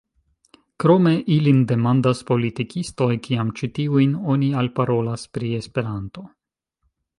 Krome 0.83 1.11
ilin 1.35 1.59
demandas 1.71 2.21
politikistoj, 2.31 3.11
kiam 3.29 3.53
ĉi 3.61 3.71
tiujn 3.77 4.17
oni 4.37 4.51
alparolas 4.65 5.29
pri 5.37 5.55
Esperanto. 5.63 6.29